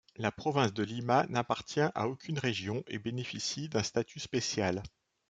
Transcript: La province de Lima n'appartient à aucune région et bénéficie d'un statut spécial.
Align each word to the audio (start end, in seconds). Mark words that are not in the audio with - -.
La 0.15 0.31
province 0.31 0.73
de 0.73 0.81
Lima 0.81 1.27
n'appartient 1.29 1.79
à 1.79 2.07
aucune 2.09 2.39
région 2.39 2.83
et 2.87 2.97
bénéficie 2.97 3.69
d'un 3.69 3.83
statut 3.83 4.19
spécial. 4.19 4.81